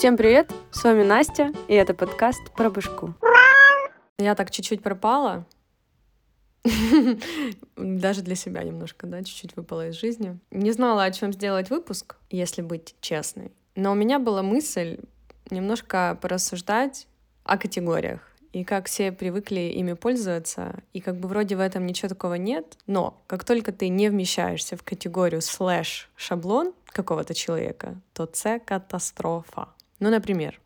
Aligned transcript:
Всем 0.00 0.16
привет, 0.16 0.50
с 0.70 0.82
вами 0.82 1.02
Настя, 1.02 1.52
и 1.68 1.74
это 1.74 1.92
подкаст 1.92 2.40
про 2.56 2.70
башку. 2.70 3.12
Я 4.18 4.34
так 4.34 4.50
чуть-чуть 4.50 4.82
пропала, 4.82 5.44
даже 7.76 8.22
для 8.22 8.34
себя 8.34 8.62
немножко, 8.62 9.06
да, 9.06 9.22
чуть-чуть 9.22 9.56
выпала 9.56 9.88
из 9.88 9.96
жизни. 9.96 10.38
Не 10.50 10.72
знала, 10.72 11.04
о 11.04 11.10
чем 11.10 11.34
сделать 11.34 11.68
выпуск, 11.68 12.16
если 12.30 12.62
быть 12.62 12.94
честной. 13.02 13.52
Но 13.74 13.92
у 13.92 13.94
меня 13.94 14.18
была 14.18 14.42
мысль 14.42 15.00
немножко 15.50 16.18
порассуждать 16.22 17.06
о 17.44 17.58
категориях 17.58 18.22
и 18.54 18.64
как 18.64 18.86
все 18.86 19.12
привыкли 19.12 19.60
ими 19.60 19.92
пользоваться, 19.92 20.82
и 20.94 21.00
как 21.02 21.18
бы 21.18 21.28
вроде 21.28 21.56
в 21.56 21.60
этом 21.60 21.84
ничего 21.84 22.08
такого 22.08 22.36
нет, 22.36 22.78
но 22.86 23.22
как 23.26 23.44
только 23.44 23.70
ты 23.70 23.88
не 23.88 24.08
вмещаешься 24.08 24.78
в 24.78 24.82
категорию 24.82 25.42
слэш 25.42 26.08
шаблон 26.16 26.72
какого-то 26.86 27.34
человека, 27.34 27.96
то 28.14 28.24
це 28.24 28.58
катастрофа. 28.58 29.66
Ну, 30.00 30.10
например, 30.10 30.60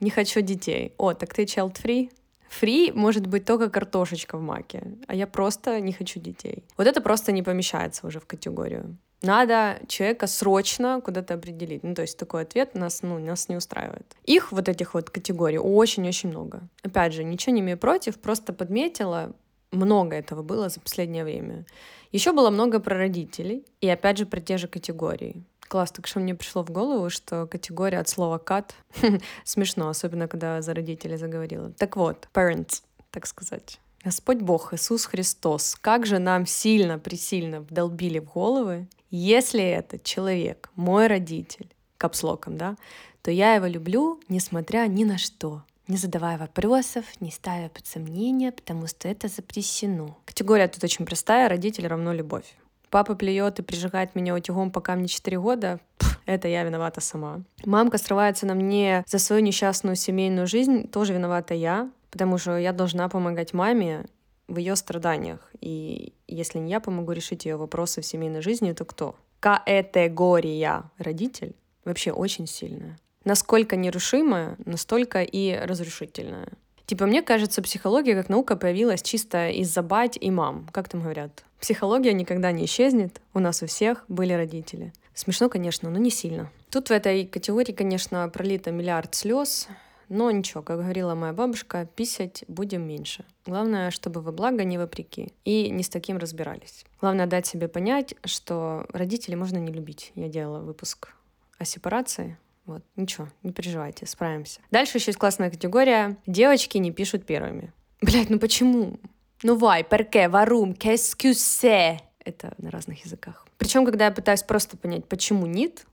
не 0.00 0.10
хочу 0.10 0.40
детей. 0.40 0.94
О, 0.96 1.12
так 1.12 1.34
ты 1.34 1.44
child 1.44 1.76
free? 1.82 2.10
Фри 2.48 2.92
может 2.92 3.26
быть 3.26 3.44
только 3.44 3.70
картошечка 3.70 4.36
в 4.36 4.42
маке, 4.42 4.82
а 5.06 5.14
я 5.14 5.26
просто 5.26 5.80
не 5.80 5.92
хочу 5.92 6.18
детей. 6.18 6.64
Вот 6.76 6.86
это 6.86 7.00
просто 7.00 7.32
не 7.32 7.42
помещается 7.42 8.06
уже 8.06 8.18
в 8.18 8.26
категорию. 8.26 8.96
Надо 9.22 9.78
человека 9.86 10.26
срочно 10.26 11.00
куда-то 11.04 11.34
определить. 11.34 11.84
Ну, 11.84 11.94
то 11.94 12.02
есть 12.02 12.18
такой 12.18 12.42
ответ 12.42 12.74
нас, 12.74 13.02
ну, 13.02 13.18
нас 13.18 13.48
не 13.48 13.56
устраивает. 13.56 14.16
Их 14.24 14.50
вот 14.50 14.68
этих 14.68 14.94
вот 14.94 15.10
категорий 15.10 15.58
очень-очень 15.58 16.30
много. 16.30 16.62
Опять 16.82 17.12
же, 17.12 17.22
ничего 17.22 17.54
не 17.54 17.60
имею 17.60 17.78
против, 17.78 18.18
просто 18.18 18.52
подметила, 18.52 19.32
много 19.70 20.16
этого 20.16 20.42
было 20.42 20.68
за 20.68 20.80
последнее 20.80 21.22
время. 21.22 21.64
Еще 22.12 22.32
было 22.32 22.50
много 22.50 22.80
про 22.80 22.96
родителей, 22.96 23.64
и 23.80 23.88
опять 23.88 24.18
же 24.18 24.26
про 24.26 24.40
те 24.40 24.58
же 24.58 24.66
категории. 24.66 25.44
Класс, 25.70 25.92
так 25.92 26.08
что 26.08 26.18
мне 26.18 26.34
пришло 26.34 26.64
в 26.64 26.70
голову, 26.70 27.10
что 27.10 27.46
категория 27.46 28.00
от 28.00 28.08
слова 28.08 28.38
«кат» 28.38 28.74
смешно, 29.44 29.88
особенно 29.88 30.26
когда 30.26 30.60
за 30.62 30.74
родителей 30.74 31.16
заговорила. 31.16 31.70
Так 31.70 31.94
вот, 31.94 32.28
parents, 32.34 32.82
так 33.12 33.24
сказать. 33.24 33.78
Господь 34.04 34.38
Бог, 34.38 34.74
Иисус 34.74 35.04
Христос, 35.04 35.76
как 35.80 36.06
же 36.06 36.18
нам 36.18 36.44
сильно, 36.44 36.98
присильно 36.98 37.60
вдолбили 37.60 38.18
в 38.18 38.32
головы, 38.32 38.88
если 39.12 39.62
этот 39.62 40.02
человек, 40.02 40.70
мой 40.74 41.06
родитель, 41.06 41.68
капслоком, 41.98 42.58
да, 42.58 42.76
то 43.22 43.30
я 43.30 43.54
его 43.54 43.66
люблю, 43.66 44.20
несмотря 44.28 44.88
ни 44.88 45.04
на 45.04 45.18
что, 45.18 45.62
не 45.86 45.96
задавая 45.96 46.36
вопросов, 46.36 47.04
не 47.20 47.30
ставя 47.30 47.68
под 47.68 47.86
сомнение, 47.86 48.50
потому 48.50 48.88
что 48.88 49.06
это 49.06 49.28
запрещено. 49.28 50.18
Категория 50.24 50.66
тут 50.66 50.82
очень 50.82 51.06
простая, 51.06 51.48
родитель 51.48 51.86
равно 51.86 52.12
любовь. 52.12 52.56
Папа 52.90 53.14
плюет 53.14 53.58
и 53.58 53.62
прижигает 53.62 54.14
меня 54.14 54.34
утюгом, 54.34 54.70
пока 54.70 54.96
мне 54.96 55.06
4 55.06 55.38
года. 55.38 55.80
Это 56.26 56.48
я 56.48 56.64
виновата 56.64 57.00
сама. 57.00 57.40
Мамка 57.64 57.98
срывается 57.98 58.46
на 58.46 58.54
мне 58.54 59.04
за 59.06 59.18
свою 59.18 59.42
несчастную 59.42 59.96
семейную 59.96 60.46
жизнь. 60.46 60.88
Тоже 60.88 61.14
виновата 61.14 61.54
я, 61.54 61.90
потому 62.10 62.38
что 62.38 62.58
я 62.58 62.72
должна 62.72 63.08
помогать 63.08 63.52
маме 63.52 64.06
в 64.48 64.58
ее 64.58 64.76
страданиях. 64.76 65.50
И 65.60 66.12
если 66.26 66.58
не 66.58 66.70
я 66.70 66.80
помогу 66.80 67.12
решить 67.12 67.44
ее 67.44 67.56
вопросы 67.56 68.00
в 68.00 68.06
семейной 68.06 68.42
жизни, 68.42 68.72
то 68.72 68.84
кто? 68.84 69.14
Категория 69.38 70.82
родитель 70.98 71.54
вообще 71.84 72.12
очень 72.12 72.46
сильная. 72.46 72.98
Насколько 73.24 73.76
нерушимая, 73.76 74.56
настолько 74.64 75.22
и 75.22 75.54
разрушительная. 75.54 76.48
Типа, 76.86 77.06
мне 77.06 77.22
кажется, 77.22 77.62
психология 77.62 78.14
как 78.14 78.28
наука 78.28 78.56
появилась 78.56 79.02
чисто 79.02 79.48
из-за 79.50 79.82
бать 79.82 80.18
и 80.20 80.30
мам. 80.30 80.66
Как 80.72 80.88
там 80.88 81.02
говорят? 81.02 81.44
Психология 81.60 82.14
никогда 82.14 82.52
не 82.52 82.64
исчезнет. 82.64 83.20
У 83.34 83.38
нас 83.38 83.62
у 83.62 83.66
всех 83.66 84.04
были 84.08 84.32
родители. 84.32 84.92
Смешно, 85.14 85.48
конечно, 85.48 85.90
но 85.90 85.98
не 85.98 86.10
сильно. 86.10 86.50
Тут 86.70 86.88
в 86.88 86.92
этой 86.92 87.26
категории, 87.26 87.72
конечно, 87.72 88.28
пролито 88.28 88.70
миллиард 88.70 89.14
слез, 89.14 89.68
но 90.08 90.30
ничего, 90.30 90.62
как 90.62 90.78
говорила 90.78 91.14
моя 91.14 91.32
бабушка, 91.32 91.86
писать 91.94 92.44
будем 92.48 92.86
меньше. 92.86 93.24
Главное, 93.46 93.90
чтобы 93.90 94.22
вы 94.22 94.32
благо, 94.32 94.64
не 94.64 94.78
вопреки. 94.78 95.34
И 95.44 95.70
не 95.70 95.82
с 95.82 95.90
таким 95.90 96.16
разбирались. 96.16 96.84
Главное 97.00 97.26
дать 97.26 97.46
себе 97.46 97.68
понять, 97.68 98.14
что 98.24 98.86
родителей 98.92 99.36
можно 99.36 99.58
не 99.58 99.72
любить. 99.72 100.12
Я 100.14 100.28
делала 100.28 100.60
выпуск 100.60 101.14
о 101.58 101.64
сепарации. 101.64 102.38
Вот, 102.64 102.82
ничего, 102.96 103.28
не 103.42 103.52
переживайте, 103.52 104.06
справимся. 104.06 104.60
Дальше 104.70 104.98
еще 104.98 105.10
есть 105.10 105.18
классная 105.18 105.50
категория. 105.50 106.16
Девочки 106.26 106.78
не 106.78 106.92
пишут 106.92 107.26
первыми. 107.26 107.72
Блять, 108.00 108.30
ну 108.30 108.38
почему? 108.38 108.98
Ну 109.42 109.56
вай, 109.56 109.84
перке, 109.84 110.28
варум, 110.28 110.74
кескюсе. 110.74 112.00
Это 112.22 112.52
на 112.58 112.70
разных 112.70 113.04
языках. 113.06 113.46
Причем, 113.56 113.86
когда 113.86 114.04
я 114.06 114.10
пытаюсь 114.10 114.42
просто 114.42 114.76
понять, 114.76 115.06
почему 115.06 115.46
нет, 115.46 115.86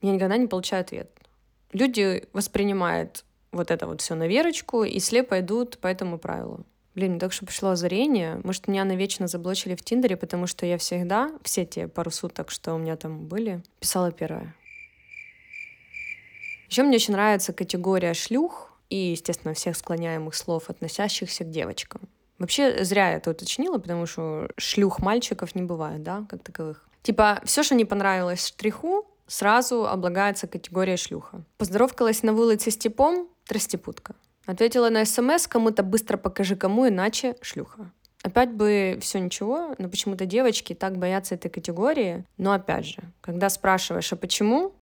я 0.00 0.12
никогда 0.12 0.36
не 0.36 0.46
получаю 0.46 0.82
ответ. 0.82 1.10
Люди 1.72 2.24
воспринимают 2.32 3.24
вот 3.50 3.72
это 3.72 3.88
вот 3.88 4.00
все 4.00 4.14
на 4.14 4.28
верочку 4.28 4.84
и 4.84 5.00
слепо 5.00 5.40
идут 5.40 5.78
по 5.78 5.88
этому 5.88 6.18
правилу. 6.18 6.64
Блин, 6.94 7.12
мне 7.12 7.20
только 7.20 7.34
что 7.34 7.46
пришло 7.46 7.70
озарение. 7.70 8.40
Может, 8.44 8.68
меня 8.68 8.84
навечно 8.84 9.26
заблочили 9.26 9.74
в 9.74 9.82
Тиндере, 9.82 10.16
потому 10.16 10.46
что 10.46 10.64
я 10.64 10.78
всегда, 10.78 11.32
все 11.42 11.64
те 11.64 11.88
пару 11.88 12.12
суток, 12.12 12.52
что 12.52 12.74
у 12.74 12.78
меня 12.78 12.96
там 12.96 13.26
были, 13.26 13.60
писала 13.80 14.12
первое. 14.12 14.54
Еще 16.68 16.84
мне 16.84 16.96
очень 16.96 17.14
нравится 17.14 17.52
категория 17.52 18.14
шлюх 18.14 18.72
и, 18.88 18.96
естественно, 18.96 19.54
всех 19.54 19.76
склоняемых 19.76 20.36
слов, 20.36 20.70
относящихся 20.70 21.42
к 21.42 21.50
девочкам. 21.50 22.02
Вообще, 22.38 22.84
зря 22.84 23.10
я 23.10 23.16
это 23.16 23.30
уточнила, 23.30 23.78
потому 23.78 24.06
что 24.06 24.48
шлюх 24.56 25.00
мальчиков 25.00 25.54
не 25.54 25.62
бывает, 25.62 26.02
да, 26.02 26.24
как 26.28 26.42
таковых. 26.42 26.86
Типа, 27.02 27.40
все, 27.44 27.62
что 27.62 27.74
не 27.74 27.84
понравилось 27.84 28.48
штриху, 28.48 29.06
сразу 29.26 29.86
облагается 29.86 30.46
категория 30.46 30.96
шлюха. 30.96 31.44
Поздоровкалась 31.58 32.22
на 32.22 32.32
улице 32.32 32.70
с 32.70 32.76
типом— 32.76 33.28
тростепутка. 33.46 34.14
Ответила 34.46 34.90
на 34.90 35.04
смс 35.04 35.46
кому-то 35.46 35.82
«быстро 35.82 36.16
покажи 36.16 36.56
кому, 36.56 36.88
иначе 36.88 37.36
шлюха». 37.40 37.90
Опять 38.22 38.52
бы 38.52 38.98
все 39.02 39.20
ничего, 39.20 39.74
но 39.78 39.88
почему-то 39.90 40.24
девочки 40.24 40.74
так 40.74 40.96
боятся 40.96 41.34
этой 41.34 41.50
категории. 41.50 42.24
Но 42.38 42.52
опять 42.52 42.86
же, 42.86 43.02
когда 43.20 43.50
спрашиваешь, 43.50 44.10
а 44.14 44.16
почему? 44.16 44.72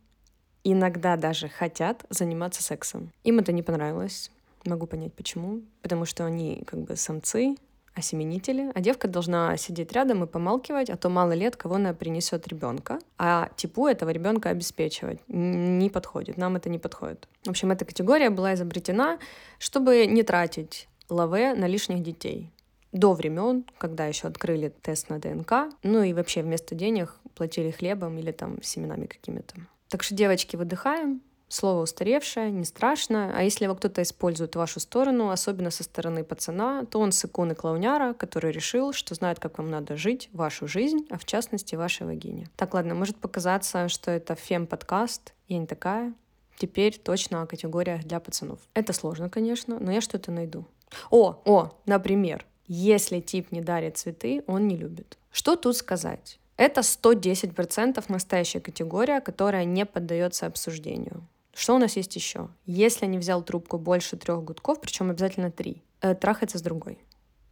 иногда 0.64 1.18
даже 1.18 1.50
хотят 1.50 2.06
заниматься 2.08 2.62
сексом. 2.62 3.12
Им 3.22 3.38
это 3.38 3.52
не 3.52 3.62
понравилось. 3.62 4.30
Могу 4.64 4.86
понять 4.86 5.12
почему. 5.12 5.60
Потому 5.82 6.06
что 6.06 6.24
они 6.24 6.62
как 6.64 6.80
бы 6.80 6.96
самцы, 6.96 7.56
осеменители, 7.94 8.70
а 8.74 8.80
девка 8.80 9.08
должна 9.08 9.56
сидеть 9.56 9.92
рядом 9.92 10.24
и 10.24 10.26
помалкивать, 10.26 10.90
а 10.90 10.96
то 10.96 11.08
мало 11.08 11.32
лет 11.32 11.56
кого 11.56 11.76
она 11.76 11.92
принесет 11.94 12.48
ребенка, 12.48 12.98
а 13.18 13.50
типу 13.56 13.86
этого 13.86 14.10
ребенка 14.10 14.50
обеспечивать 14.50 15.20
не 15.28 15.90
подходит, 15.90 16.36
нам 16.36 16.56
это 16.56 16.70
не 16.70 16.78
подходит. 16.78 17.28
В 17.44 17.50
общем, 17.50 17.70
эта 17.70 17.84
категория 17.84 18.30
была 18.30 18.54
изобретена, 18.54 19.18
чтобы 19.58 20.06
не 20.06 20.22
тратить 20.22 20.88
лаве 21.08 21.54
на 21.54 21.66
лишних 21.66 22.02
детей 22.02 22.50
до 22.92 23.14
времен, 23.14 23.64
когда 23.78 24.06
еще 24.06 24.28
открыли 24.28 24.72
тест 24.82 25.08
на 25.08 25.18
ДНК, 25.18 25.74
ну 25.82 26.02
и 26.02 26.12
вообще 26.12 26.42
вместо 26.42 26.74
денег 26.74 27.16
платили 27.34 27.70
хлебом 27.70 28.18
или 28.18 28.32
там 28.32 28.62
семенами 28.62 29.06
какими-то. 29.06 29.54
Так 29.88 30.02
что, 30.02 30.14
девочки, 30.14 30.56
выдыхаем, 30.56 31.22
Слово 31.52 31.82
устаревшее, 31.82 32.50
не 32.50 32.64
страшно, 32.64 33.30
а 33.36 33.42
если 33.42 33.64
его 33.64 33.74
кто-то 33.74 34.00
использует 34.00 34.54
в 34.54 34.58
вашу 34.58 34.80
сторону, 34.80 35.28
особенно 35.28 35.70
со 35.70 35.84
стороны 35.84 36.24
пацана, 36.24 36.86
то 36.86 36.98
он 36.98 37.12
сыкун 37.12 37.52
и 37.52 37.54
клоуняра, 37.54 38.14
который 38.14 38.52
решил, 38.52 38.94
что 38.94 39.14
знает, 39.14 39.38
как 39.38 39.58
вам 39.58 39.68
надо 39.68 39.98
жить 39.98 40.30
вашу 40.32 40.66
жизнь, 40.66 41.06
а 41.10 41.18
в 41.18 41.26
частности 41.26 41.74
вашей 41.74 42.06
вагине. 42.06 42.48
Так, 42.56 42.72
ладно, 42.72 42.94
может 42.94 43.18
показаться, 43.18 43.90
что 43.90 44.10
это 44.10 44.34
фем-подкаст, 44.34 45.34
я 45.48 45.58
не 45.58 45.66
такая. 45.66 46.14
Теперь 46.56 46.96
точно 46.96 47.42
о 47.42 47.46
категориях 47.46 48.04
для 48.04 48.18
пацанов. 48.18 48.58
Это 48.72 48.94
сложно, 48.94 49.28
конечно, 49.28 49.78
но 49.78 49.92
я 49.92 50.00
что-то 50.00 50.32
найду. 50.32 50.64
О, 51.10 51.42
о, 51.44 51.72
например, 51.84 52.46
если 52.66 53.20
тип 53.20 53.52
не 53.52 53.60
дарит 53.60 53.98
цветы, 53.98 54.42
он 54.46 54.68
не 54.68 54.76
любит. 54.78 55.18
Что 55.30 55.56
тут 55.56 55.76
сказать? 55.76 56.38
Это 56.56 56.80
110% 56.80 58.02
настоящая 58.08 58.60
категория, 58.60 59.20
которая 59.20 59.66
не 59.66 59.84
поддается 59.84 60.46
обсуждению. 60.46 61.26
Что 61.54 61.74
у 61.74 61.78
нас 61.78 61.96
есть 61.96 62.16
еще? 62.16 62.48
Если 62.64 63.06
не 63.06 63.18
взял 63.18 63.42
трубку 63.42 63.78
больше 63.78 64.16
трех 64.16 64.42
гудков, 64.42 64.80
причем 64.80 65.10
обязательно 65.10 65.50
три, 65.50 65.82
э, 66.00 66.14
трахается 66.14 66.58
с 66.58 66.62
другой. 66.62 66.98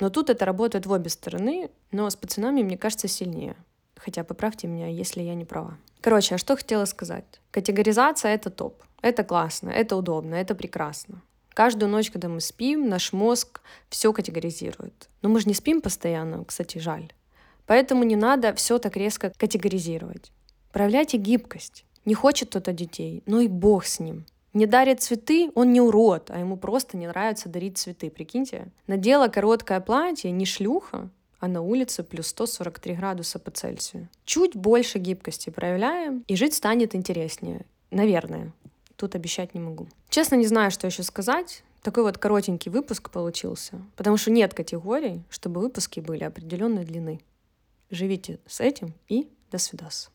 Но 0.00 0.08
тут 0.08 0.30
это 0.30 0.44
работает 0.44 0.86
в 0.86 0.92
обе 0.92 1.10
стороны, 1.10 1.70
но 1.92 2.08
с 2.08 2.16
пацанами, 2.16 2.62
мне 2.62 2.78
кажется, 2.78 3.08
сильнее. 3.08 3.56
Хотя 3.96 4.24
поправьте 4.24 4.66
меня, 4.66 4.88
если 4.88 5.20
я 5.20 5.34
не 5.34 5.44
права. 5.44 5.76
Короче, 6.00 6.36
а 6.36 6.38
что 6.38 6.56
хотела 6.56 6.86
сказать? 6.86 7.40
Категоризация— 7.50 8.34
это 8.34 8.48
топ. 8.48 8.82
Это 9.02 9.24
классно, 9.24 9.68
это 9.68 9.96
удобно, 9.96 10.34
это 10.34 10.54
прекрасно. 10.54 11.22
Каждую 11.50 11.90
ночь, 11.90 12.10
когда 12.10 12.28
мы 12.28 12.40
спим, 12.40 12.88
наш 12.88 13.12
мозг 13.12 13.60
все 13.90 14.12
категоризирует. 14.12 15.10
Но 15.20 15.28
мы 15.28 15.40
же 15.40 15.48
не 15.48 15.54
спим 15.54 15.82
постоянно, 15.82 16.44
кстати, 16.44 16.78
жаль. 16.78 17.12
Поэтому 17.66 18.04
не 18.04 18.16
надо 18.16 18.54
все 18.54 18.78
так 18.78 18.96
резко 18.96 19.32
категоризировать. 19.36 20.32
Проявляйте 20.72 21.18
гибкость. 21.18 21.84
Не 22.04 22.14
хочет 22.14 22.48
кто-то 22.48 22.72
детей, 22.72 23.22
но 23.26 23.40
и 23.40 23.48
бог 23.48 23.84
с 23.84 24.00
ним. 24.00 24.24
Не 24.52 24.66
дарит 24.66 25.00
цветы, 25.00 25.50
он 25.54 25.72
не 25.72 25.80
урод, 25.80 26.30
а 26.30 26.38
ему 26.38 26.56
просто 26.56 26.96
не 26.96 27.06
нравится 27.06 27.48
дарить 27.48 27.78
цветы, 27.78 28.10
прикиньте. 28.10 28.68
Надела 28.86 29.28
короткое 29.28 29.80
платье, 29.80 30.30
не 30.30 30.44
шлюха, 30.44 31.08
а 31.38 31.48
на 31.48 31.62
улице 31.62 32.02
плюс 32.02 32.28
143 32.28 32.94
градуса 32.94 33.38
по 33.38 33.50
Цельсию. 33.50 34.08
Чуть 34.24 34.56
больше 34.56 34.98
гибкости 34.98 35.50
проявляем, 35.50 36.24
и 36.26 36.36
жить 36.36 36.54
станет 36.54 36.94
интереснее. 36.94 37.64
Наверное. 37.90 38.52
Тут 38.96 39.14
обещать 39.14 39.54
не 39.54 39.60
могу. 39.60 39.88
Честно, 40.10 40.34
не 40.34 40.46
знаю, 40.46 40.70
что 40.70 40.86
еще 40.86 41.02
сказать. 41.02 41.62
Такой 41.82 42.02
вот 42.02 42.18
коротенький 42.18 42.70
выпуск 42.70 43.08
получился, 43.08 43.80
потому 43.96 44.18
что 44.18 44.30
нет 44.30 44.52
категорий, 44.52 45.22
чтобы 45.30 45.62
выпуски 45.62 46.00
были 46.00 46.24
определенной 46.24 46.84
длины. 46.84 47.20
Живите 47.90 48.38
с 48.46 48.60
этим 48.60 48.92
и 49.08 49.28
до 49.50 49.56
свидос. 49.56 50.10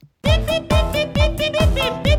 Pipipipipi. 1.45 2.14